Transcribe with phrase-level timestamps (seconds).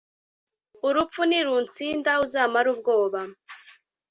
[0.87, 3.21] Urupfu nirunsinda uzamare ubwoba